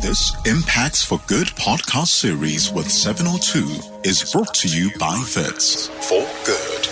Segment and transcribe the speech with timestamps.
[0.00, 6.26] This Impacts for Good podcast series with 702 is brought to you by Wits for
[6.44, 6.86] Good.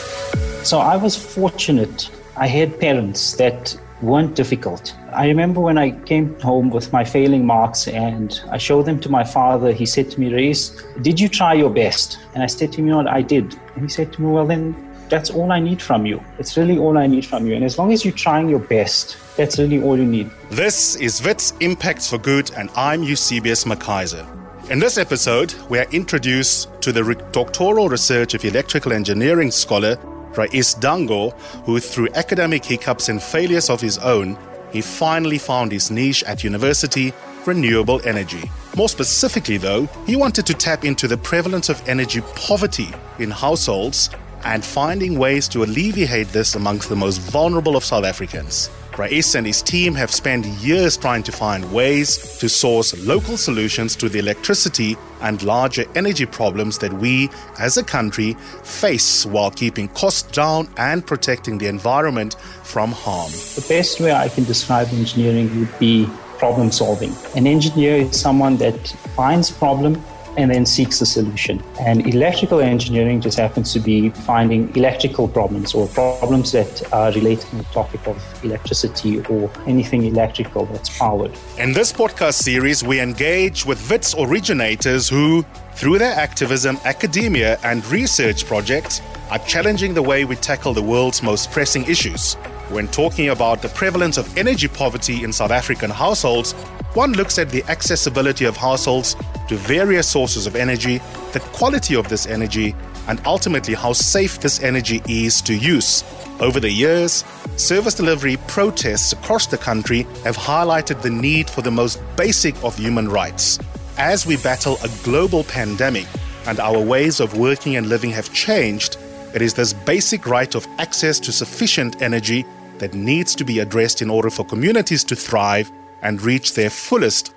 [0.66, 2.10] So I was fortunate.
[2.36, 4.94] I had parents that weren't difficult.
[5.12, 9.08] I remember when I came home with my failing marks and I showed them to
[9.08, 12.18] my father, he said to me, Reis, did you try your best?
[12.34, 13.56] And I said to him, you know what, I did.
[13.74, 14.74] And he said to me, well, then
[15.10, 16.22] that's all I need from you.
[16.38, 17.54] It's really all I need from you.
[17.54, 20.30] And as long as you're trying your best, that's really all you need.
[20.50, 24.24] This is WITS Impacts for Good, and I'm Eusebius McKaiser.
[24.70, 27.02] In this episode, we are introduced to the
[27.32, 29.98] doctoral research of electrical engineering scholar
[30.36, 31.30] Rais Dango,
[31.64, 34.38] who through academic hiccups and failures of his own,
[34.72, 37.12] he finally found his niche at university,
[37.46, 38.48] renewable energy.
[38.76, 42.88] More specifically, though, he wanted to tap into the prevalence of energy poverty
[43.18, 44.10] in households
[44.44, 48.70] and finding ways to alleviate this amongst the most vulnerable of South Africans.
[48.96, 53.96] Rais and his team have spent years trying to find ways to source local solutions
[53.96, 59.88] to the electricity and larger energy problems that we as a country face while keeping
[59.88, 63.30] costs down and protecting the environment from harm.
[63.30, 66.06] The best way I can describe engineering would be
[66.38, 67.14] problem solving.
[67.36, 70.02] An engineer is someone that finds problem
[70.36, 71.62] and then seeks a solution.
[71.80, 77.48] And electrical engineering just happens to be finding electrical problems or problems that are related
[77.48, 81.32] to the topic of electricity or anything electrical that's powered.
[81.58, 87.84] In this podcast series, we engage with WITS originators who, through their activism, academia, and
[87.86, 89.00] research projects,
[89.30, 92.36] are challenging the way we tackle the world's most pressing issues.
[92.70, 96.52] When talking about the prevalence of energy poverty in South African households,
[96.94, 99.16] one looks at the accessibility of households
[99.48, 100.98] to various sources of energy,
[101.32, 102.76] the quality of this energy,
[103.08, 106.04] and ultimately how safe this energy is to use.
[106.38, 107.24] Over the years,
[107.56, 112.76] service delivery protests across the country have highlighted the need for the most basic of
[112.76, 113.58] human rights.
[113.98, 116.06] As we battle a global pandemic
[116.46, 118.96] and our ways of working and living have changed,
[119.34, 122.44] it is this basic right of access to sufficient energy
[122.80, 125.70] that needs to be addressed in order for communities to thrive
[126.02, 127.32] and reach their fullest.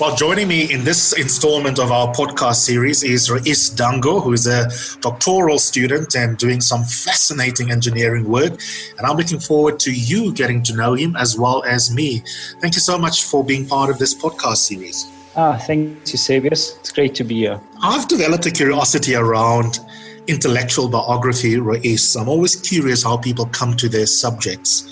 [0.00, 4.46] Well, joining me in this installment of our podcast series is Rais Dango, who is
[4.46, 4.68] a
[5.00, 8.60] doctoral student and doing some fascinating engineering work.
[8.96, 12.22] And I'm looking forward to you getting to know him as well as me.
[12.60, 15.10] Thank you so much for being part of this podcast series.
[15.34, 16.78] Ah, thank you, Sabius.
[16.78, 17.60] It's great to be here.
[17.82, 19.80] I've developed a curiosity around
[20.28, 22.14] intellectual biography, Rais.
[22.14, 24.86] I'm always curious how people come to their subjects.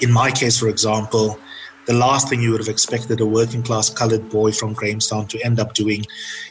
[0.00, 1.38] In my case, for example,
[1.86, 5.44] the last thing you would have expected a working class colored boy from Grahamstown to
[5.44, 6.04] end up doing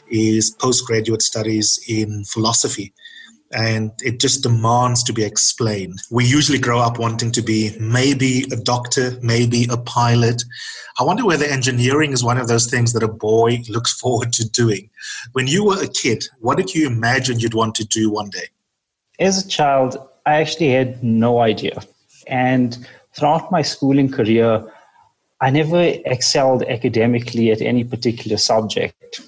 [0.08, 2.92] is postgraduate studies in philosophy.
[3.52, 6.00] And it just demands to be explained.
[6.10, 10.42] We usually grow up wanting to be maybe a doctor, maybe a pilot.
[10.98, 14.48] I wonder whether engineering is one of those things that a boy looks forward to
[14.48, 14.88] doing.
[15.32, 18.48] When you were a kid, what did you imagine you'd want to do one day?
[19.18, 21.82] As a child, I actually had no idea.
[22.26, 24.64] And throughout my schooling career,
[25.40, 29.20] I never excelled academically at any particular subject.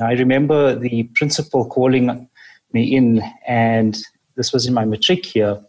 [0.00, 2.28] I remember the principal calling
[2.74, 4.02] me in, and
[4.36, 5.60] this was in my matric year,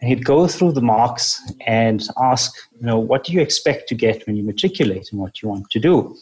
[0.00, 3.94] and he'd go through the marks and ask, you know, what do you expect to
[3.94, 6.16] get when you matriculate and what you want to do?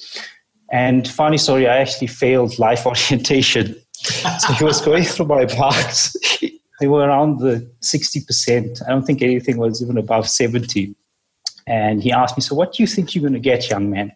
[0.72, 3.76] And funny story, I actually failed life orientation.
[3.92, 6.16] so he was going through my marks.
[6.80, 8.82] they were around the 60%.
[8.86, 10.94] I don't think anything was even above 70.
[11.66, 14.12] And he asked me, So, what do you think you're going to get, young man?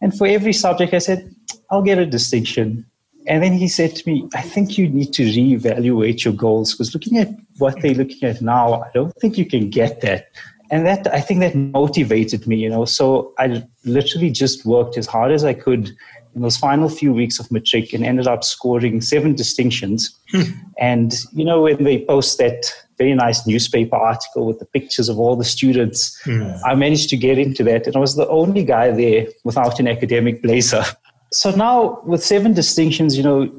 [0.00, 1.34] And for every subject, I said,
[1.70, 2.86] I'll get a distinction.
[3.28, 6.94] And then he said to me, I think you need to reevaluate your goals because
[6.94, 7.28] looking at
[7.58, 10.28] what they're looking at now, I don't think you can get that.
[10.70, 12.84] And that, I think that motivated me, you know.
[12.84, 15.90] So I literally just worked as hard as I could
[16.34, 20.14] in those final few weeks of matric and ended up scoring seven distinctions.
[20.30, 20.42] Hmm.
[20.78, 25.18] and, you know, when they post that very nice newspaper article with the pictures of
[25.18, 26.20] all the students.
[26.24, 26.60] Mm.
[26.64, 29.86] I managed to get into that, and I was the only guy there without an
[29.86, 30.84] academic blazer.
[31.32, 33.50] So now, with seven distinctions, you know,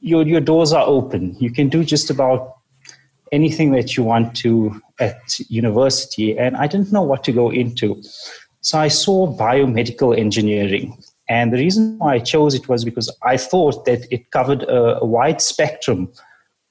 [0.00, 1.36] your your doors are open.
[1.38, 2.54] You can do just about
[3.32, 8.02] anything that you want to at university, and I didn't know what to go into.
[8.60, 11.02] So I saw biomedical engineering.
[11.28, 14.98] And the reason why I chose it was because I thought that it covered a,
[15.00, 16.10] a wide spectrum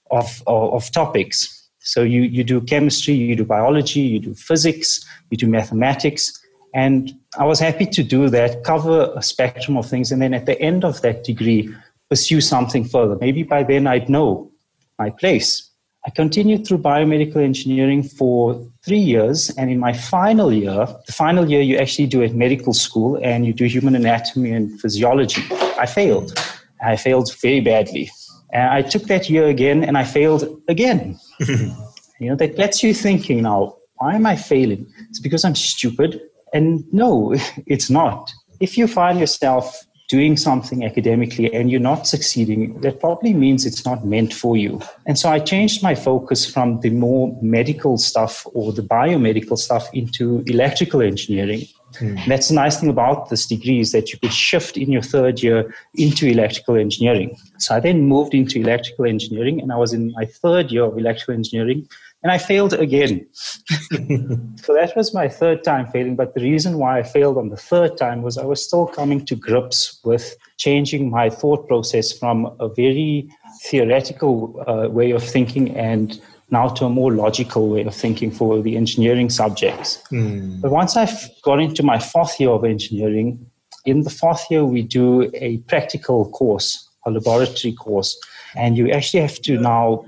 [0.10, 1.58] of, of, of topics
[1.88, 6.38] so you, you do chemistry, you do biology, you do physics, you do mathematics.
[6.74, 10.12] And I was happy to do that, cover a spectrum of things.
[10.12, 11.74] And then at the end of that degree,
[12.10, 13.18] pursue something further.
[13.20, 14.52] Maybe by then I'd know
[15.00, 15.70] my place.
[16.06, 19.50] I continued through biomedical engineering for three years.
[19.58, 23.46] And in my final year, the final year you actually do at medical school and
[23.46, 25.44] you do human anatomy and physiology.
[25.78, 26.34] I failed.
[26.82, 28.10] I failed very badly.
[28.54, 31.20] And I took that year again and I failed again.
[31.40, 34.88] you know, that gets you thinking now, why am I failing?
[35.10, 36.22] It's because I'm stupid.
[36.54, 37.36] And no,
[37.66, 38.32] it's not.
[38.60, 43.86] If you find yourself doing something academically and you're not succeeding, that probably means it's
[43.86, 44.82] not meant for you.
[45.06, 49.90] And so I changed my focus from the more medical stuff or the biomedical stuff
[49.94, 51.68] into electrical engineering.
[51.96, 52.26] Mm.
[52.28, 55.44] That's the nice thing about this degree is that you could shift in your third
[55.44, 57.38] year into electrical engineering.
[57.60, 60.98] So I then moved into electrical engineering and I was in my third year of
[60.98, 61.88] electrical engineering
[62.24, 63.28] and I failed again.
[63.34, 66.16] so that was my third time failing.
[66.16, 69.26] But the reason why I failed on the third time was I was still coming
[69.28, 73.30] to grips with changing my thought process from a very
[73.64, 76.20] theoretical uh, way of thinking and
[76.50, 80.02] now to a more logical way of thinking for the engineering subjects.
[80.12, 80.62] Mm.
[80.62, 81.08] But once I
[81.44, 83.46] got into my fourth year of engineering,
[83.86, 88.18] in the fourth year, we do a practical course, a laboratory course,
[88.56, 90.06] and you actually have to now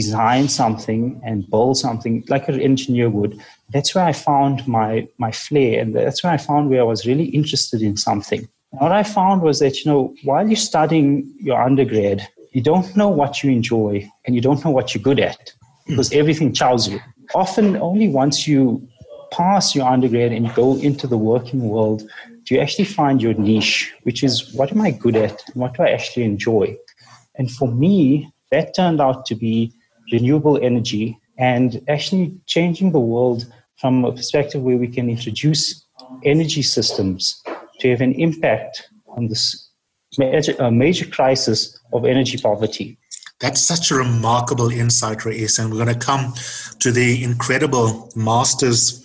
[0.00, 3.32] design something and build something like an engineer would.
[3.72, 7.06] That's where I found my my flair, and that's where I found where I was
[7.10, 8.42] really interested in something.
[8.72, 11.08] And what I found was that you know while you're studying
[11.48, 12.18] your undergrad,
[12.52, 13.92] you don't know what you enjoy
[14.24, 15.40] and you don't know what you're good at
[15.86, 15.92] hmm.
[15.92, 17.00] because everything tells you.
[17.34, 18.86] Often, only once you
[19.32, 22.08] pass your undergrad and you go into the working world
[22.46, 25.74] do you actually find your niche, which is what am I good at and what
[25.74, 26.76] do I actually enjoy?
[27.34, 29.72] And for me, that turned out to be
[30.12, 35.86] renewable energy and actually changing the world from a perspective where we can introduce
[36.24, 37.42] energy systems
[37.80, 39.70] to have an impact on this
[40.18, 42.98] major, uh, major crisis of energy poverty.
[43.40, 45.58] That's such a remarkable insight, Ra'is.
[45.58, 46.32] And we're going to come
[46.78, 49.02] to the incredible master's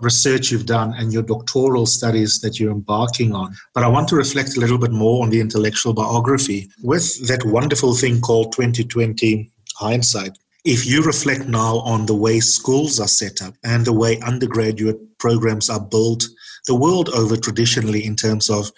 [0.00, 3.54] research you've done and your doctoral studies that you're embarking on.
[3.74, 7.44] But I want to reflect a little bit more on the intellectual biography with that
[7.44, 10.38] wonderful thing called 2020 hindsight.
[10.64, 15.18] If you reflect now on the way schools are set up and the way undergraduate
[15.18, 16.24] programs are built
[16.66, 18.70] the world over traditionally in terms of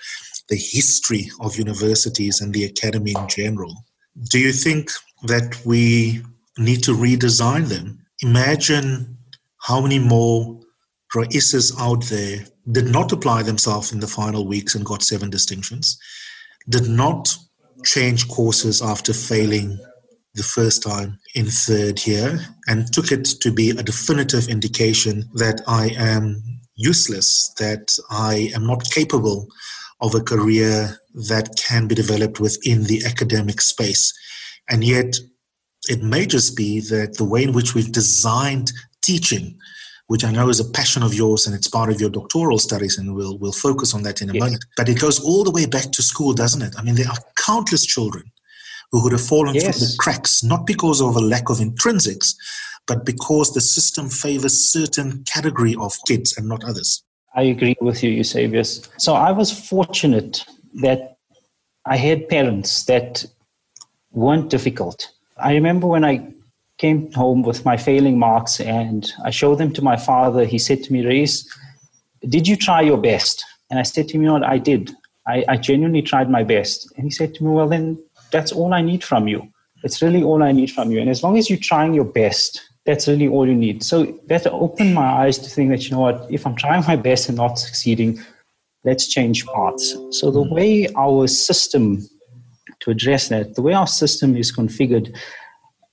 [0.48, 3.74] the history of universities and the academy in general,
[4.30, 4.90] do you think
[5.24, 6.22] that we
[6.58, 7.98] need to redesign them?
[8.22, 9.18] Imagine
[9.58, 10.60] how many more
[11.14, 15.98] Ra'ises out there did not apply themselves in the final weeks and got seven distinctions,
[16.68, 17.36] did not
[17.84, 19.78] change courses after failing
[20.34, 25.60] the first time in third year, and took it to be a definitive indication that
[25.66, 26.42] I am
[26.74, 29.46] useless, that I am not capable
[30.00, 30.98] of a career
[31.28, 34.12] that can be developed within the academic space.
[34.70, 35.16] And yet,
[35.88, 39.58] it may just be that the way in which we've designed teaching
[40.12, 42.98] which I know is a passion of yours and it's part of your doctoral studies,
[42.98, 44.42] and we'll we'll focus on that in a yes.
[44.42, 44.64] moment.
[44.76, 46.74] But it goes all the way back to school, doesn't it?
[46.76, 48.24] I mean, there are countless children
[48.92, 49.64] who would have fallen yes.
[49.64, 52.34] through the cracks, not because of a lack of intrinsics,
[52.86, 57.02] but because the system favors certain category of kids and not others.
[57.34, 58.88] I agree with you, Eusebius.
[58.98, 60.44] So I was fortunate
[60.82, 61.16] that
[61.86, 63.24] I had parents that
[64.12, 65.10] weren't difficult.
[65.38, 66.28] I remember when I
[66.76, 70.44] came home with my failing marks and I showed them to my father.
[70.44, 71.48] He said to me, Reis,
[72.28, 73.44] did you try your best?
[73.70, 74.90] And I said to him, you know what, I did.
[75.26, 76.92] I, I genuinely tried my best.
[76.96, 77.98] And he said to me, well, then
[78.32, 79.46] that's all I need from you.
[79.84, 81.00] It's really all I need from you.
[81.00, 83.84] And as long as you're trying your best, that's really all you need.
[83.84, 86.96] So that opened my eyes to think that, you know what, if I'm trying my
[86.96, 88.20] best and not succeeding,
[88.84, 89.96] let's change paths.
[90.10, 92.08] So the way our system,
[92.80, 95.16] to address that, the way our system is configured,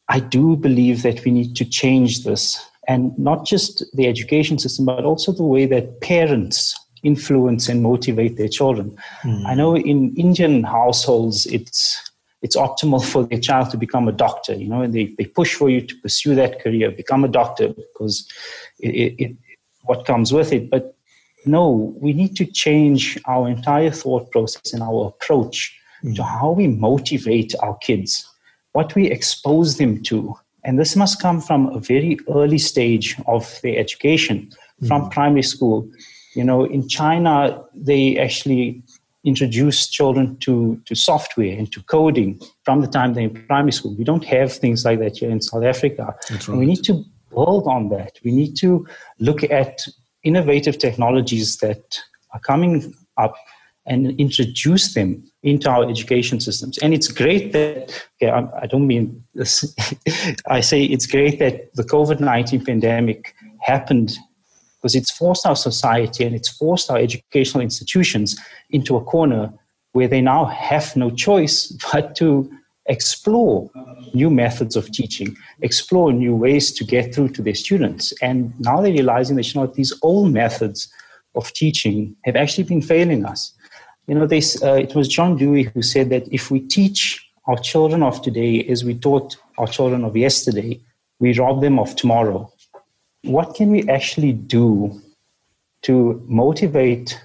[0.08, 4.86] I do believe that we need to change this and not just the education system,
[4.86, 8.98] but also the way that parents influence and motivate their children.
[9.24, 9.46] Mm.
[9.46, 12.09] I know in Indian households, it's
[12.42, 15.70] it's optimal for their child to become a doctor, you know, they, they push for
[15.70, 18.28] you to pursue that career, become a doctor because
[18.80, 19.38] it, it, it
[19.84, 20.70] what comes with it.
[20.70, 20.96] But
[21.46, 26.16] no, we need to change our entire thought process and our approach mm.
[26.16, 28.26] to how we motivate our kids
[28.74, 30.36] what we expose them to.
[30.64, 34.52] And this must come from a very early stage of their education,
[34.88, 35.10] from mm-hmm.
[35.10, 35.90] primary school.
[36.36, 38.84] You know, in China, they actually
[39.26, 43.96] introduce children to, to software and to coding from the time they're in primary school.
[43.96, 46.16] We don't have things like that here in South Africa.
[46.32, 46.48] Right.
[46.50, 48.14] we need to build on that.
[48.24, 48.88] We need to
[49.20, 49.86] look at
[50.24, 52.00] innovative technologies that
[52.34, 53.36] are coming up
[53.86, 56.78] and introduce them into our education systems.
[56.78, 59.76] And it's great that, okay, I, I don't mean this,
[60.48, 64.18] I say it's great that the COVID 19 pandemic happened
[64.80, 69.52] because it's forced our society and it's forced our educational institutions into a corner
[69.92, 72.50] where they now have no choice but to
[72.86, 73.70] explore
[74.14, 78.12] new methods of teaching, explore new ways to get through to their students.
[78.22, 80.92] And now they're realizing that, you know, these old methods
[81.36, 83.54] of teaching have actually been failing us.
[84.08, 87.58] You know, this, uh, it was John Dewey who said that if we teach our
[87.58, 90.80] children of today as we taught our children of yesterday,
[91.20, 92.52] we rob them of tomorrow.
[93.24, 95.02] What can we actually do
[95.84, 97.20] to motivate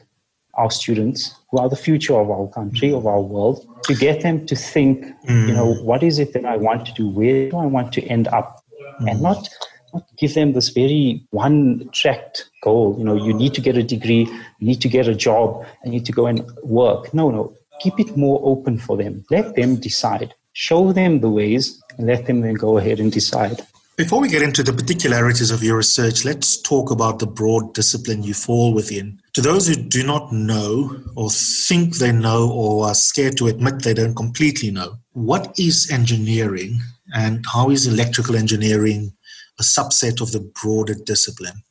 [0.56, 4.46] our students, who are the future of our country, of our world, to get them
[4.46, 5.48] to think, mm.
[5.48, 7.08] you know, what is it that I want to do?
[7.08, 8.62] Where do I want to end up?
[9.00, 9.10] Mm.
[9.10, 9.48] And not,
[9.92, 12.96] not give them this very one tracked goal.
[12.98, 14.26] You know, you need to get a degree,
[14.58, 17.12] you need to get a job, and you need to go and work.
[17.12, 17.54] No, no.
[17.80, 19.24] Keep it more open for them.
[19.30, 20.34] Let them decide.
[20.52, 23.66] Show them the ways and let them then go ahead and decide.
[23.96, 28.24] Before we get into the particularities of your research, let's talk about the broad discipline
[28.24, 29.20] you fall within.
[29.34, 33.84] To those who do not know or think they know or are scared to admit
[33.84, 36.80] they don't completely know, what is engineering
[37.14, 39.12] and how is electrical engineering
[39.60, 41.62] a subset of the broader discipline?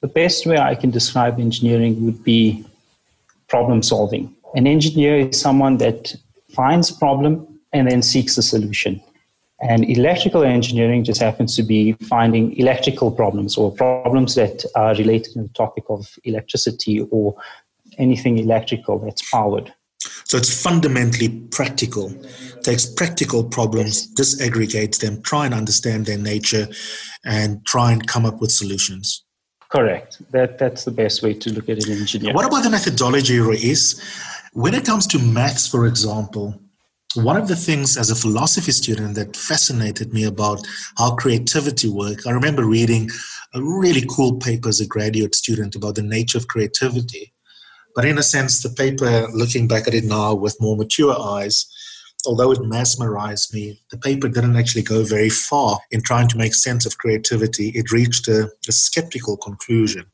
[0.00, 2.64] The best way I can describe engineering would be
[3.46, 4.34] problem solving.
[4.56, 6.16] An engineer is someone that
[6.48, 9.00] finds a problem and then seeks a solution.
[9.62, 15.34] And electrical engineering just happens to be finding electrical problems or problems that are related
[15.34, 17.34] to the topic of electricity or
[17.98, 19.72] anything electrical that's powered.
[20.24, 22.10] So it's fundamentally practical.
[22.62, 26.68] Takes practical problems, disaggregates them, try and understand their nature,
[27.24, 29.24] and try and come up with solutions.
[29.68, 30.22] Correct.
[30.32, 32.34] That that's the best way to look at it in engineering.
[32.34, 34.02] What about the methodology, Ruiz?
[34.52, 36.60] When it comes to maths, for example,
[37.14, 40.64] one of the things as a philosophy student that fascinated me about
[40.96, 43.10] how creativity works, I remember reading
[43.52, 47.32] a really cool paper as a graduate student about the nature of creativity.
[47.96, 51.66] But in a sense, the paper, looking back at it now with more mature eyes,
[52.26, 56.54] although it mesmerized me, the paper didn't actually go very far in trying to make
[56.54, 57.70] sense of creativity.
[57.70, 60.04] It reached a, a skeptical conclusion.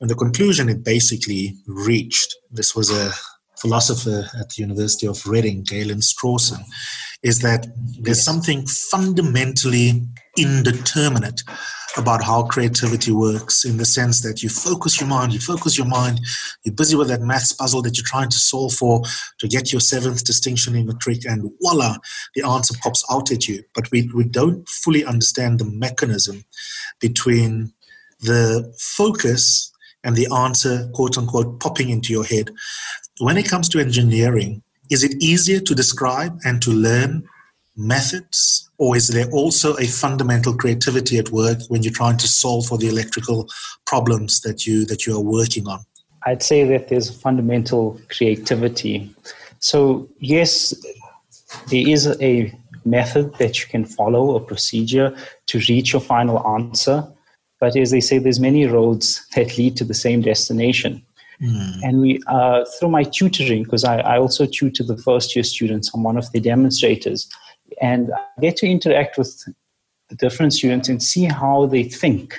[0.00, 3.12] And the conclusion it basically reached, this was a
[3.58, 6.62] philosopher at the University of Reading, Galen Strawson,
[7.22, 7.66] is that
[7.98, 10.02] there's something fundamentally
[10.36, 11.42] indeterminate
[11.96, 15.86] about how creativity works in the sense that you focus your mind, you focus your
[15.86, 16.20] mind,
[16.64, 19.02] you're busy with that maths puzzle that you're trying to solve for
[19.38, 21.96] to get your seventh distinction in matric, and voila,
[22.34, 23.62] the answer pops out at you.
[23.74, 26.44] But we, we don't fully understand the mechanism
[27.00, 27.72] between
[28.20, 29.70] the focus
[30.02, 32.50] and the answer, quote unquote, popping into your head
[33.18, 37.24] when it comes to engineering, is it easier to describe and to learn
[37.76, 42.66] methods, or is there also a fundamental creativity at work when you're trying to solve
[42.66, 43.48] for the electrical
[43.86, 45.80] problems that you that you are working on?
[46.26, 49.14] I'd say that there's fundamental creativity.
[49.58, 50.74] So yes,
[51.68, 52.52] there is a
[52.84, 55.16] method that you can follow, a procedure
[55.46, 57.06] to reach your final answer.
[57.60, 61.03] But as they say, there's many roads that lead to the same destination.
[61.40, 61.80] Mm.
[61.82, 65.92] And we, uh, through my tutoring, because I, I, also tutor the first year students,
[65.92, 67.28] I'm one of the demonstrators,
[67.80, 69.44] and I get to interact with
[70.08, 72.38] the different students and see how they think.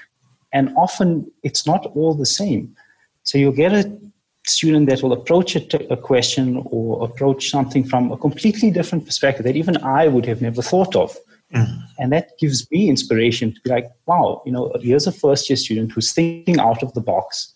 [0.54, 2.76] And often it's not all the same.
[3.24, 4.00] So you'll get a
[4.46, 9.44] student that will approach a, a question or approach something from a completely different perspective
[9.46, 11.18] that even I would have never thought of.
[11.54, 11.82] Mm.
[12.00, 15.58] And that gives me inspiration to be like, wow, you know, here's a first year
[15.58, 17.55] student who's thinking out of the box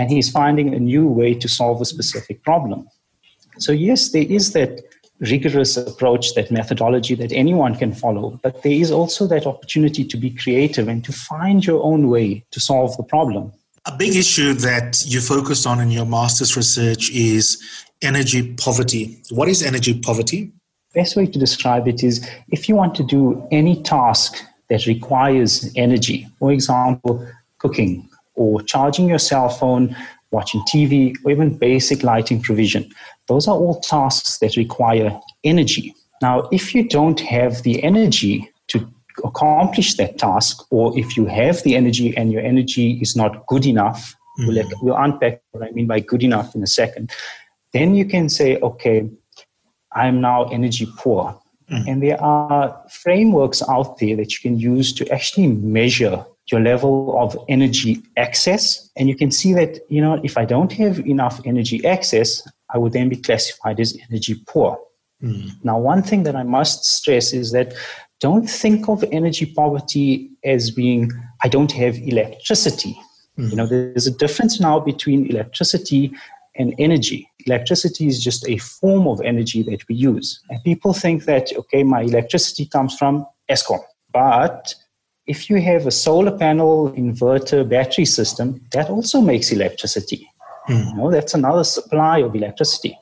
[0.00, 2.88] and he's finding a new way to solve a specific problem.
[3.58, 4.80] So, yes, there is that
[5.18, 10.16] rigorous approach, that methodology that anyone can follow, but there is also that opportunity to
[10.16, 13.52] be creative and to find your own way to solve the problem.
[13.84, 17.62] A big issue that you focused on in your master's research is
[18.00, 19.22] energy poverty.
[19.28, 20.50] What is energy poverty?
[20.94, 25.70] Best way to describe it is if you want to do any task that requires
[25.76, 27.28] energy, for example,
[27.58, 28.09] cooking,
[28.40, 29.94] or charging your cell phone,
[30.30, 32.88] watching TV, or even basic lighting provision.
[33.28, 35.94] Those are all tasks that require energy.
[36.22, 38.88] Now, if you don't have the energy to
[39.24, 43.66] accomplish that task, or if you have the energy and your energy is not good
[43.66, 44.48] enough, mm-hmm.
[44.48, 47.12] we'll, we'll unpack what I mean by good enough in a second,
[47.74, 49.06] then you can say, okay,
[49.92, 51.38] I'm now energy poor.
[51.70, 51.88] Mm-hmm.
[51.88, 57.16] And there are frameworks out there that you can use to actually measure your level
[57.18, 58.90] of energy access.
[58.96, 62.78] And you can see that, you know, if I don't have enough energy access, I
[62.78, 64.78] would then be classified as energy poor.
[65.22, 65.52] Mm.
[65.64, 67.74] Now, one thing that I must stress is that
[68.20, 71.10] don't think of energy poverty as being,
[71.42, 72.98] I don't have electricity.
[73.38, 73.50] Mm.
[73.50, 76.12] You know, there's a difference now between electricity
[76.56, 77.30] and energy.
[77.46, 80.40] Electricity is just a form of energy that we use.
[80.50, 83.80] And people think that, okay, my electricity comes from Eskom.
[84.12, 84.74] But
[85.30, 90.28] if you have a solar panel, inverter, battery system, that also makes electricity.
[90.68, 90.90] Mm.
[90.90, 92.98] You know, that's another supply of electricity.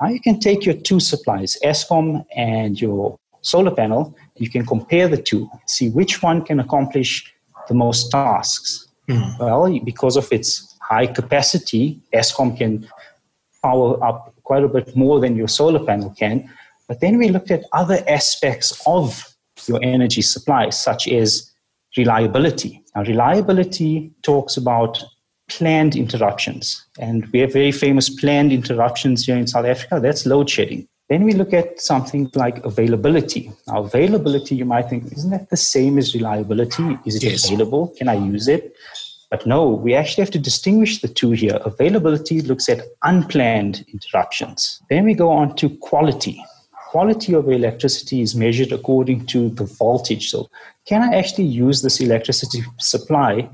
[0.00, 5.06] Now you can take your two supplies, Eskom and your solar panel, you can compare
[5.06, 7.32] the two, see which one can accomplish
[7.68, 8.88] the most tasks.
[9.08, 9.38] Mm.
[9.38, 12.88] Well, because of its high capacity, Eskom can
[13.62, 16.50] power up quite a bit more than your solar panel can.
[16.88, 19.36] But then we looked at other aspects of
[19.68, 21.49] your energy supply, such as
[21.96, 22.82] reliability.
[22.94, 25.02] Now, reliability talks about
[25.48, 26.84] planned interruptions.
[26.98, 30.00] And we have very famous planned interruptions here in South Africa.
[30.00, 30.86] That's load shedding.
[31.08, 33.50] Then we look at something like availability.
[33.66, 36.98] Now, availability, you might think, isn't that the same as reliability?
[37.04, 37.46] Is it yes.
[37.46, 37.88] available?
[37.98, 38.76] Can I use it?
[39.28, 41.58] But no, we actually have to distinguish the two here.
[41.64, 44.80] Availability looks at unplanned interruptions.
[44.88, 46.44] Then we go on to quality.
[46.90, 50.30] Quality of electricity is measured according to the voltage.
[50.30, 50.50] So,
[50.86, 53.48] can I actually use this electricity supply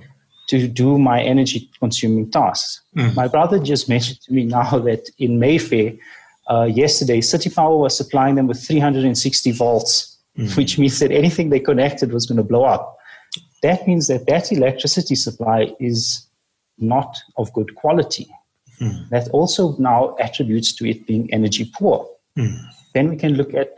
[0.48, 2.80] to do my energy consuming tasks.
[2.96, 3.14] Mm.
[3.14, 5.92] My brother just mentioned to me now that in Mayfair,
[6.48, 10.56] uh, yesterday, City Power was supplying them with 360 volts, mm.
[10.56, 12.96] which means that anything they connected was going to blow up.
[13.62, 16.26] That means that that electricity supply is
[16.78, 18.28] not of good quality.
[18.80, 19.08] Mm.
[19.08, 22.08] That also now attributes to it being energy poor.
[22.36, 22.54] Hmm.
[22.96, 23.74] Then we can look at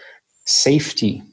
[0.47, 1.25] safety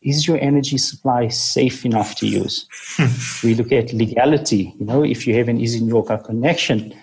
[0.00, 2.66] is your energy supply safe enough to use?
[3.44, 4.72] we look at legality.
[4.78, 6.94] You know, if you have an izinyoka connection,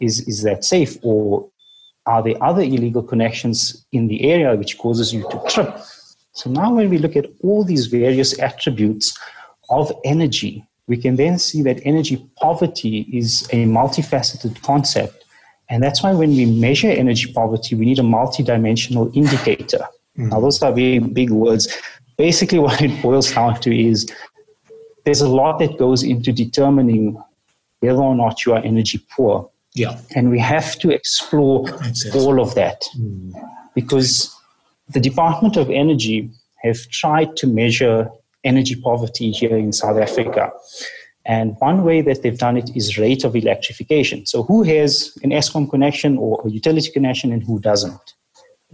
[0.00, 0.96] is, is that safe?
[1.02, 1.50] Or
[2.06, 5.76] are there other illegal connections in the area which causes you to trip?
[6.32, 9.18] So now when we look at all these various attributes
[9.68, 15.21] of energy, we can then see that energy poverty is a multifaceted concept.
[15.72, 19.86] And that's why when we measure energy poverty, we need a multidimensional indicator.
[20.18, 20.28] Mm.
[20.28, 21.66] Now, those are very big words,
[22.18, 24.06] basically what it boils down to is
[25.04, 27.16] there's a lot that goes into determining
[27.80, 29.50] whether or not you are energy poor.
[29.72, 29.98] Yeah.
[30.14, 31.66] And we have to explore
[32.14, 33.32] all of that mm.
[33.74, 34.30] because
[34.90, 36.28] the Department of Energy
[36.62, 38.10] have tried to measure
[38.44, 40.52] energy poverty here in South Africa.
[41.24, 44.26] And one way that they've done it is rate of electrification.
[44.26, 48.14] So, who has an Eskom connection or a utility connection and who doesn't?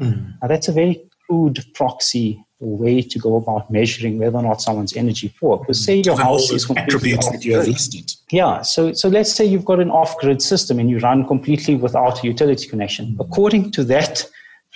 [0.00, 0.34] Mm.
[0.40, 4.96] Now, that's a very crude proxy way to go about measuring whether or not someone's
[4.96, 5.58] energy poor.
[5.58, 8.12] Because say your house is completely off grid.
[8.30, 12.22] Yeah, so so let's say you've got an off-grid system and you run completely without
[12.24, 13.06] a utility connection.
[13.06, 13.20] Mm-hmm.
[13.20, 14.24] According to that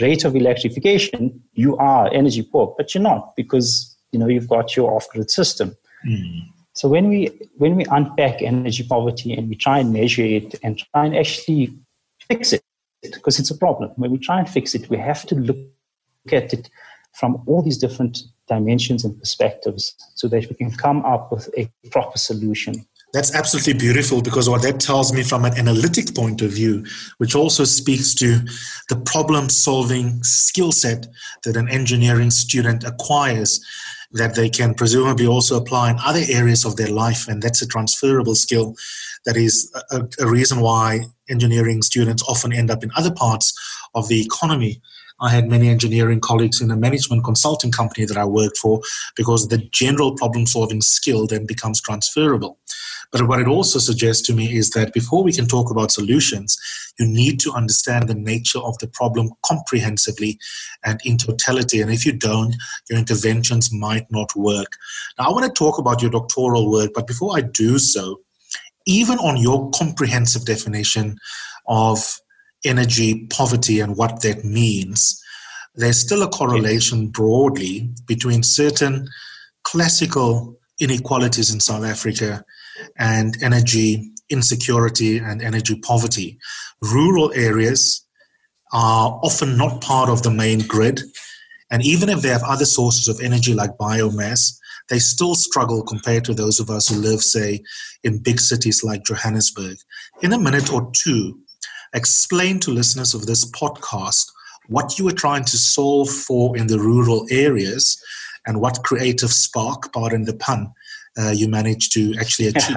[0.00, 4.76] rate of electrification, you are energy poor, but you're not because you know you've got
[4.76, 5.76] your off-grid system.
[6.06, 6.42] Mm.
[6.74, 10.78] So when we when we unpack energy poverty and we try and measure it and
[10.78, 11.74] try and actually
[12.28, 12.62] fix it,
[13.02, 13.90] because it's a problem.
[13.96, 15.58] When we try and fix it, we have to look
[16.30, 16.70] at it
[17.12, 21.70] from all these different dimensions and perspectives so that we can come up with a
[21.90, 22.86] proper solution.
[23.12, 26.86] That's absolutely beautiful because what that tells me from an analytic point of view,
[27.18, 28.40] which also speaks to
[28.88, 31.06] the problem solving skill set
[31.44, 33.62] that an engineering student acquires,
[34.12, 37.28] that they can presumably also apply in other areas of their life.
[37.28, 38.74] And that's a transferable skill
[39.24, 43.52] that is a, a reason why engineering students often end up in other parts
[43.94, 44.80] of the economy
[45.22, 48.80] I had many engineering colleagues in a management consulting company that I worked for
[49.16, 52.58] because the general problem solving skill then becomes transferable.
[53.12, 56.56] But what it also suggests to me is that before we can talk about solutions,
[56.98, 60.38] you need to understand the nature of the problem comprehensively
[60.82, 61.82] and in totality.
[61.82, 62.56] And if you don't,
[62.88, 64.78] your interventions might not work.
[65.18, 68.20] Now, I want to talk about your doctoral work, but before I do so,
[68.86, 71.18] even on your comprehensive definition
[71.66, 72.18] of
[72.64, 75.22] energy poverty and what that means,
[75.74, 79.08] there's still a correlation broadly between certain
[79.64, 82.44] classical inequalities in South Africa
[82.96, 86.38] and energy insecurity and energy poverty.
[86.80, 88.04] Rural areas
[88.72, 91.00] are often not part of the main grid,
[91.70, 96.24] and even if they have other sources of energy like biomass, they still struggle compared
[96.24, 97.62] to those of us who live, say,
[98.02, 99.76] in big cities like Johannesburg.
[100.22, 101.38] In a minute or two,
[101.94, 104.26] explain to listeners of this podcast
[104.68, 108.02] what you were trying to solve for in the rural areas
[108.46, 110.72] and what creative spark, pardon the pun,
[111.18, 112.76] uh, you managed to actually achieve.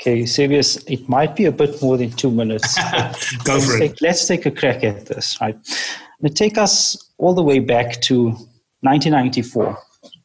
[0.00, 2.76] Okay, Sevius, it might be a bit more than two minutes.
[3.44, 4.02] Go let's for take, it.
[4.02, 5.56] Let's take a crack at this, right?
[6.22, 8.30] It take us all the way back to
[8.80, 9.78] 1994,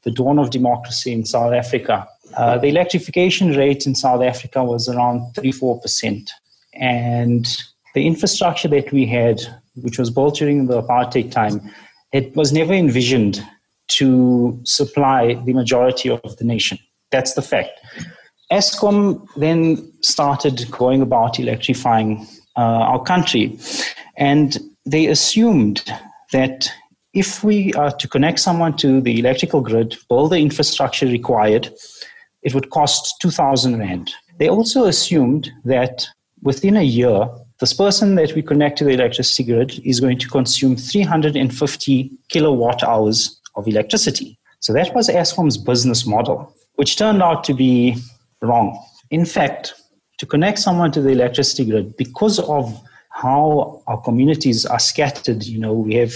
[0.04, 2.08] the dawn of democracy in South Africa.
[2.36, 6.30] Uh, the electrification rate in South Africa was around 3 4%.
[6.74, 7.48] And
[7.96, 9.42] the infrastructure that we had,
[9.76, 11.62] which was built during the apartheid time,
[12.12, 13.44] it was never envisioned
[13.90, 16.80] to supply the majority of the nation.
[17.12, 17.72] That's the fact.
[18.52, 23.58] Eskom then started going about electrifying uh, our country,
[24.18, 25.84] and they assumed
[26.32, 26.72] that
[27.14, 31.70] if we are to connect someone to the electrical grid, all the infrastructure required,
[32.44, 34.12] it would cost 2,000 Rand.
[34.38, 36.08] They also assumed that
[36.42, 37.28] within a year,
[37.60, 42.84] this person that we connect to the electricity grid is going to consume 350 kilowatt
[42.84, 44.40] hours of electricity.
[44.62, 47.98] So that was Eskom's business model, which turned out to be
[48.42, 48.82] wrong.
[49.12, 49.74] In fact,
[50.18, 55.60] to connect someone to the electricity grid, because of how our communities are scattered, you
[55.60, 56.14] know, we have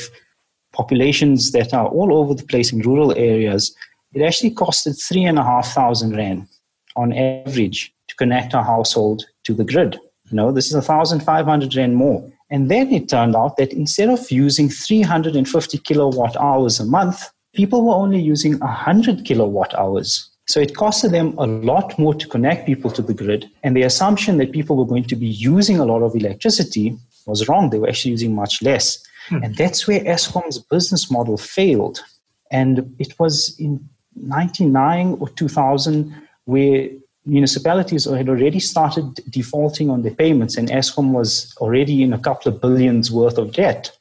[0.71, 3.75] populations that are all over the place in rural areas,
[4.13, 6.47] it actually costed three and a half thousand rand
[6.95, 9.99] on average to connect a household to the grid.
[10.31, 12.25] You know, this is a thousand five hundred rand more.
[12.51, 17.83] And then it turned out that instead of using 350 kilowatt hours a month, people
[17.85, 20.29] were only using 100 kilowatt hours.
[20.45, 23.49] So it costed them a lot more to connect people to the grid.
[23.63, 27.47] And the assumption that people were going to be using a lot of electricity was
[27.47, 27.69] wrong.
[27.69, 29.01] They were actually using much less.
[29.29, 29.43] Hmm.
[29.43, 32.03] And that's where Eskom's business model failed.
[32.51, 36.13] And it was in 99 or 2000
[36.45, 36.89] where
[37.25, 42.51] municipalities had already started defaulting on their payments, and Eskom was already in a couple
[42.51, 43.91] of billions worth of debt.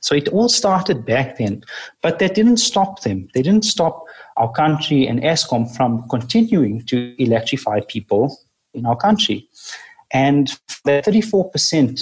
[0.00, 1.64] So it all started back then,
[2.02, 3.28] but that didn't stop them.
[3.32, 4.04] They didn't stop
[4.36, 8.36] our country and Eskom from continuing to electrify people
[8.72, 9.48] in our country.
[10.12, 10.48] And
[10.84, 12.00] the 34%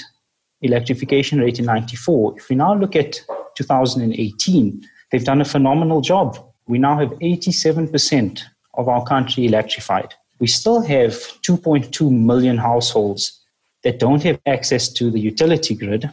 [0.62, 3.21] electrification rate in 94, if we now look at
[3.57, 6.38] 2018, they've done a phenomenal job.
[6.66, 8.42] We now have 87%
[8.75, 10.14] of our country electrified.
[10.38, 13.40] We still have 2.2 million households
[13.85, 16.09] that don't have access to the utility grid,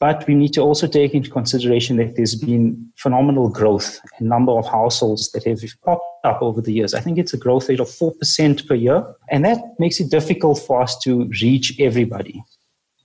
[0.00, 4.52] but we need to also take into consideration that there's been phenomenal growth in number
[4.52, 6.94] of households that have popped up over the years.
[6.94, 10.58] I think it's a growth rate of 4% per year, and that makes it difficult
[10.58, 12.42] for us to reach everybody.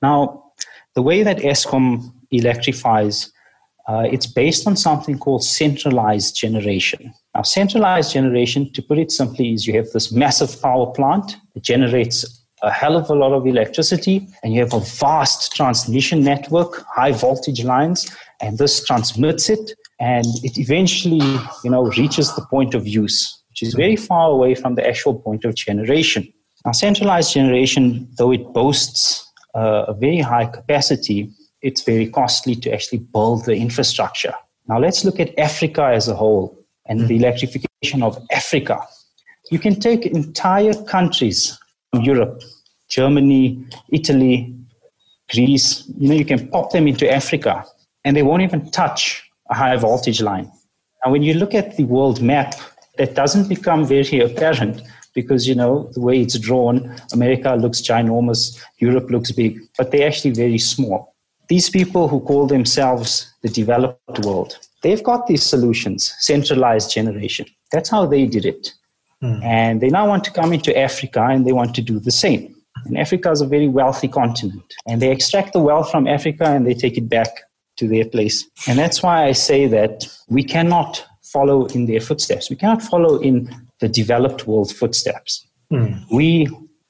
[0.02, 0.44] Now,
[0.96, 3.32] the way that Eskom electrifies,
[3.88, 7.14] uh, it's based on something called centralized generation.
[7.36, 11.64] Now, centralized generation, to put it simply, is you have this massive power plant that
[11.64, 16.84] generates a hell of a lot of electricity, and you have a vast transmission network,
[16.88, 18.10] high voltage lines,
[18.42, 21.22] and this transmits it, and it eventually,
[21.64, 25.14] you know, reaches the point of use, which is very far away from the actual
[25.14, 26.32] point of generation.
[26.66, 31.30] Now, centralized generation, though it boasts uh, a very high capacity,
[31.62, 34.34] it's very costly to actually build the infrastructure.
[34.68, 38.80] Now, let's look at Africa as a whole and the electrification of Africa.
[39.52, 41.60] You can take entire countries
[42.02, 42.42] Europe,
[42.90, 44.56] Germany, Italy,
[45.32, 47.66] Greece, you know, you can pop them into Africa
[48.04, 50.52] and they won't even touch a high voltage line.
[51.04, 52.56] And when you look at the world map,
[52.98, 54.82] that doesn't become very apparent
[55.16, 60.08] because, you know, the way it's drawn, America looks ginormous, Europe looks big, but they're
[60.08, 61.16] actually very small.
[61.50, 67.46] These people who call themselves the developed world, they've got these solutions, centralized generation.
[67.72, 68.74] That's how they did it.
[69.24, 69.42] Hmm.
[69.42, 72.54] And they now want to come into Africa and they want to do the same.
[72.86, 74.74] And Africa is a very wealthy continent.
[74.86, 77.30] And they extract the wealth from Africa and they take it back
[77.78, 78.46] to their place.
[78.68, 82.50] And that's why I say that we cannot follow in their footsteps.
[82.50, 85.48] We cannot follow in the developed world footsteps.
[85.72, 85.94] Hmm.
[86.12, 86.50] We,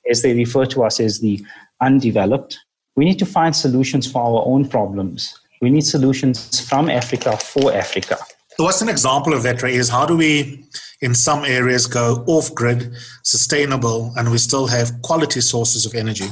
[0.09, 1.39] as they refer to us as the
[1.81, 2.57] undeveloped,
[2.95, 5.39] we need to find solutions for our own problems.
[5.61, 8.17] We need solutions from Africa for Africa.
[8.57, 9.75] So, what's an example of that, Ray?
[9.75, 10.63] Is how do we,
[11.01, 16.27] in some areas, go off grid, sustainable, and we still have quality sources of energy?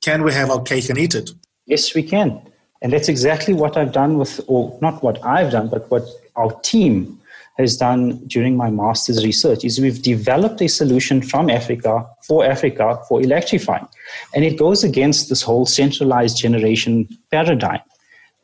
[0.00, 1.30] Can we have our cake and eat it?
[1.66, 2.40] Yes, we can.
[2.80, 6.04] And that's exactly what I've done with, or not what I've done, but what
[6.36, 7.20] our team
[7.58, 12.98] has done during my master's research is we've developed a solution from Africa for Africa
[13.08, 13.86] for electrifying.
[14.34, 17.80] And it goes against this whole centralized generation paradigm.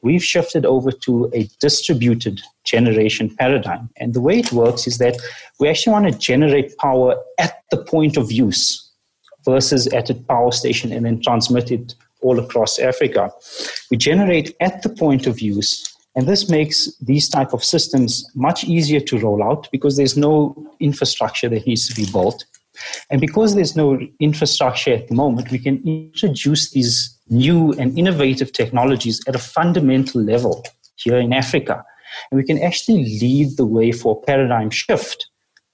[0.03, 3.91] We've shifted over to a distributed generation paradigm.
[3.97, 5.17] And the way it works is that
[5.59, 8.91] we actually want to generate power at the point of use
[9.45, 13.31] versus at a power station and then transmit it all across Africa.
[13.91, 18.65] We generate at the point of use and this makes these type of systems much
[18.65, 22.45] easier to roll out because there's no infrastructure that needs to be built.
[23.11, 28.53] And because there's no infrastructure at the moment, we can introduce these new and innovative
[28.53, 30.65] technologies at a fundamental level
[30.97, 31.85] here in Africa.
[32.31, 35.27] And we can actually lead the way for a paradigm shift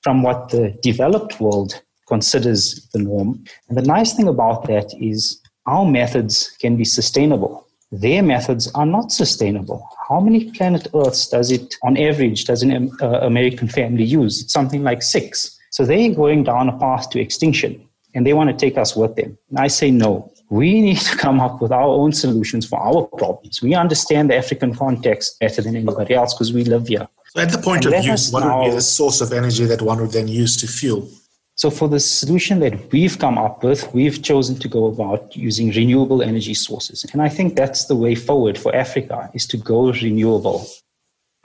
[0.03, 3.43] from what the developed world considers the norm.
[3.69, 7.67] And the nice thing about that is our methods can be sustainable.
[7.91, 9.89] Their methods are not sustainable.
[10.09, 14.43] How many planet Earths does it, on average, does an uh, American family use?
[14.43, 15.57] It's something like six.
[15.71, 19.15] So they're going down a path to extinction and they want to take us with
[19.17, 19.37] them.
[19.51, 20.33] And I say no.
[20.49, 23.61] We need to come up with our own solutions for our problems.
[23.63, 27.09] We understand the African context better than anybody else because we live here.
[27.29, 29.65] So at the point and of use, what now, would be the source of energy
[29.67, 31.09] that one would then use to fuel?
[31.57, 35.71] So for the solution that we've come up with, we've chosen to go about using
[35.71, 37.05] renewable energy sources.
[37.13, 40.67] And I think that's the way forward for Africa is to go renewable.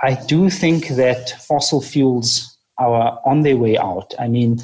[0.02, 4.14] I do think that fossil fuels are on their way out.
[4.20, 4.60] I mean,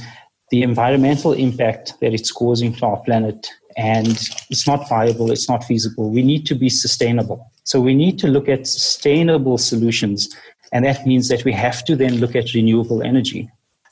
[0.49, 4.07] the environmental impact that it's causing to our planet and
[4.49, 6.09] it's not viable, it's not feasible.
[6.09, 7.51] We need to be sustainable.
[7.63, 10.35] So we need to look at sustainable solutions.
[10.71, 13.49] And that means that we have to then look at renewable energy.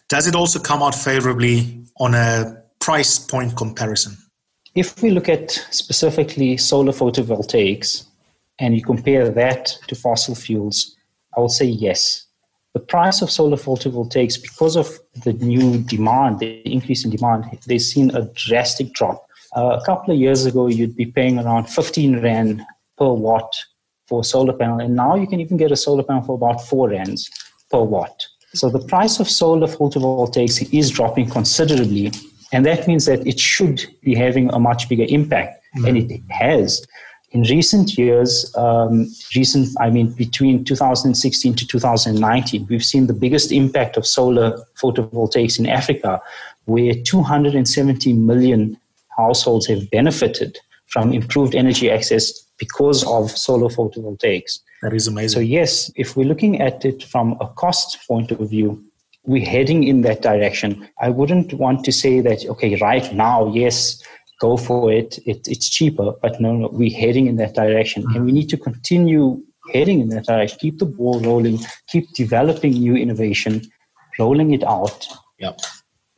[0.10, 4.18] Does it also come out favorably on a price point comparison?
[4.74, 8.06] If we look at specifically solar photovoltaics
[8.60, 10.96] and you compare that to fossil fuels,
[11.38, 12.26] I will say yes.
[12.74, 17.82] The price of solar photovoltaics, because of the new demand, the increase in demand, they've
[17.82, 19.25] seen a drastic drop.
[19.56, 22.62] Uh, a couple of years ago, you'd be paying around 15 Rand
[22.98, 23.56] per watt
[24.08, 26.62] for a solar panel, and now you can even get a solar panel for about
[26.62, 27.30] 4 Rands
[27.72, 28.28] per watt.
[28.54, 32.12] So the price of solar photovoltaics is dropping considerably,
[32.52, 35.86] and that means that it should be having a much bigger impact, mm-hmm.
[35.86, 36.86] and it has.
[37.32, 43.52] In recent years, um, recent I mean between 2016 to 2019, we've seen the biggest
[43.52, 46.22] impact of solar photovoltaics in Africa,
[46.66, 48.78] where 270 million
[49.16, 54.60] households have benefited from improved energy access because of solar photovoltaics.
[54.82, 55.36] That is amazing.
[55.36, 58.84] So, yes, if we're looking at it from a cost point of view,
[59.24, 60.88] we're heading in that direction.
[61.02, 64.02] I wouldn't want to say that, okay, right now, yes,
[64.40, 65.18] go for it.
[65.26, 68.04] it it's cheaper, but no, no, we're heading in that direction.
[68.04, 68.16] Mm-hmm.
[68.16, 69.42] And we need to continue
[69.74, 73.62] heading in that direction, keep the ball rolling, keep developing new innovation,
[74.20, 75.08] rolling it out,
[75.40, 75.60] yep.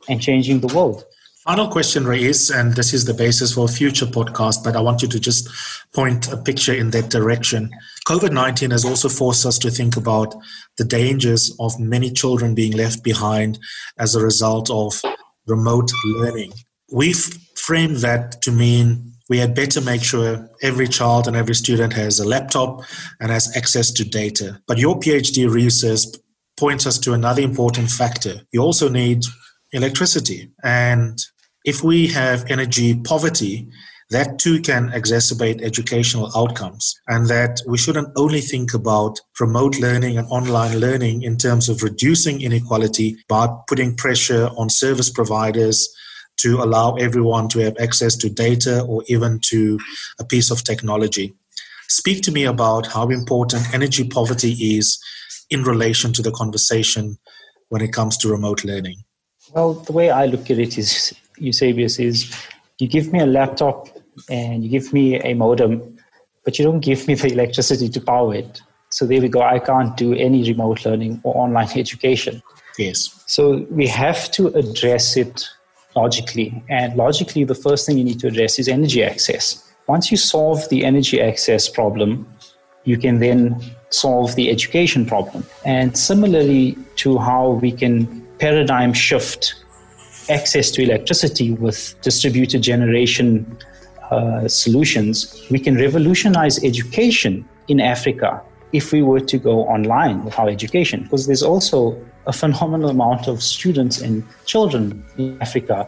[0.08, 1.04] and changing the world.
[1.48, 5.00] Final question, Ra'is, and this is the basis for a future podcast, but I want
[5.00, 5.48] you to just
[5.94, 7.70] point a picture in that direction.
[8.06, 10.34] COVID 19 has also forced us to think about
[10.76, 13.58] the dangers of many children being left behind
[13.98, 15.00] as a result of
[15.46, 16.52] remote learning.
[16.92, 17.24] We've
[17.56, 22.20] framed that to mean we had better make sure every child and every student has
[22.20, 22.82] a laptop
[23.20, 24.60] and has access to data.
[24.66, 26.00] But your PhD research
[26.58, 28.34] points us to another important factor.
[28.52, 29.22] You also need
[29.72, 30.50] electricity.
[30.62, 31.18] And
[31.68, 33.68] if we have energy poverty,
[34.08, 36.98] that too can exacerbate educational outcomes.
[37.08, 41.82] And that we shouldn't only think about remote learning and online learning in terms of
[41.82, 45.86] reducing inequality, but putting pressure on service providers
[46.38, 49.78] to allow everyone to have access to data or even to
[50.18, 51.34] a piece of technology.
[51.88, 54.98] Speak to me about how important energy poverty is
[55.50, 57.18] in relation to the conversation
[57.68, 58.96] when it comes to remote learning.
[59.52, 62.34] Well, the way I look at it is Eusebius is
[62.78, 63.88] you give me a laptop
[64.28, 65.96] and you give me a modem,
[66.44, 68.60] but you don't give me the electricity to power it.
[68.90, 69.42] So there we go.
[69.42, 72.42] I can't do any remote learning or online education.
[72.78, 73.22] Yes.
[73.26, 75.46] So we have to address it
[75.94, 76.62] logically.
[76.68, 79.72] And logically, the first thing you need to address is energy access.
[79.86, 82.26] Once you solve the energy access problem,
[82.84, 85.44] you can then solve the education problem.
[85.64, 89.54] And similarly to how we can paradigm shift
[90.30, 93.58] access to electricity with distributed generation
[94.10, 100.38] uh, solutions, we can revolutionize education in Africa if we were to go online with
[100.38, 101.02] our education.
[101.02, 105.86] Because there's also a phenomenal amount of students and children in Africa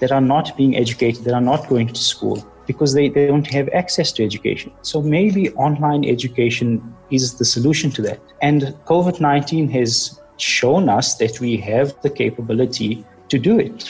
[0.00, 3.46] that are not being educated, that are not going to school because they, they don't
[3.46, 4.72] have access to education.
[4.82, 8.20] So maybe online education is the solution to that.
[8.40, 13.88] And COVID 19 has shown us that we have the capability to do it.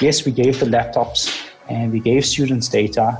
[0.00, 3.18] Yes, we gave the laptops and we gave students data.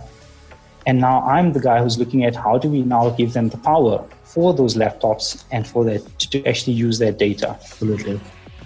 [0.87, 3.59] And now I'm the guy who's looking at how do we now give them the
[3.59, 7.51] power for those laptops and for that to actually use that data.
[7.51, 8.21] Absolutely.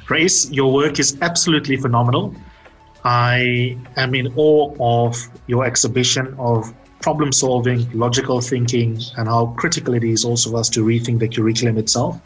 [0.05, 2.35] Grace, your work is absolutely phenomenal.
[3.05, 5.16] I am in awe of
[5.47, 10.68] your exhibition of problem solving, logical thinking, and how critical it is also for us
[10.71, 12.21] to rethink the curriculum itself.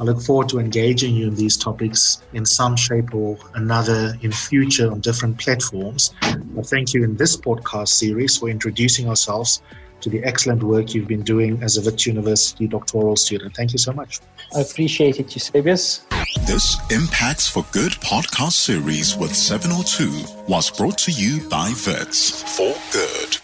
[0.00, 4.30] I look forward to engaging you in these topics in some shape or another in
[4.30, 6.14] future on different platforms.
[6.22, 9.60] I thank you in this podcast series for introducing ourselves
[10.00, 13.56] to the excellent work you've been doing as a Wits University doctoral student.
[13.56, 14.20] Thank you so much.
[14.54, 16.06] I appreciate it, Eusebius.
[16.46, 22.76] This Impacts for Good podcast series with 702 was brought to you by Wits for
[22.92, 23.38] Good.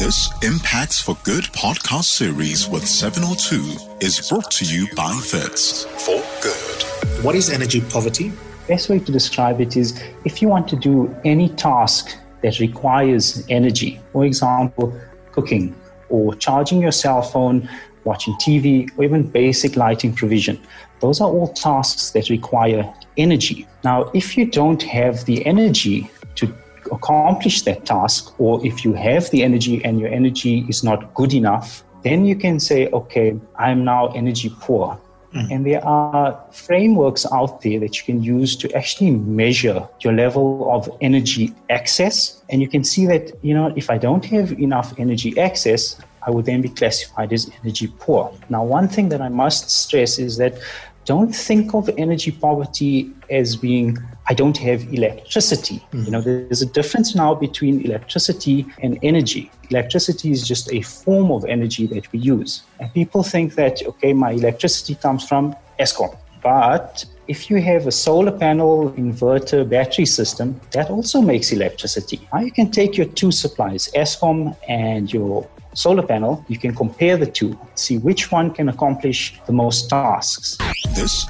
[0.00, 6.24] This Impacts for Good podcast series with 702 is brought to you by Wits for
[6.40, 7.22] Good.
[7.22, 8.32] What is energy poverty?
[8.66, 13.44] Best way to describe it is if you want to do any task that requires
[13.50, 14.98] energy, for example,
[15.32, 17.68] cooking or charging your cell phone
[18.04, 20.58] watching TV, or even basic lighting provision.
[21.00, 23.68] Those are all tasks that require energy.
[23.84, 26.46] Now, if you don't have the energy to
[26.92, 31.32] accomplish that task, or if you have the energy and your energy is not good
[31.34, 34.98] enough, then you can say, okay, I'm now energy poor.
[35.34, 35.50] Mm.
[35.50, 40.68] And there are frameworks out there that you can use to actually measure your level
[40.72, 42.42] of energy access.
[42.48, 46.30] And you can see that, you know, if I don't have enough energy access, I
[46.30, 48.32] would then be classified as energy poor.
[48.48, 50.58] Now, one thing that I must stress is that
[51.04, 53.98] don't think of energy poverty as being
[54.28, 55.84] I don't have electricity.
[55.92, 56.04] Mm.
[56.04, 59.50] You know, there's a difference now between electricity and energy.
[59.70, 62.62] Electricity is just a form of energy that we use.
[62.78, 66.16] And people think that, okay, my electricity comes from Eskom.
[66.42, 72.28] But if you have a solar panel, inverter, battery system, that also makes electricity.
[72.32, 77.16] Now you can take your two supplies, Eskom and your solar panel, you can compare
[77.16, 80.58] the two, see which one can accomplish the most tasks.
[80.94, 81.26] This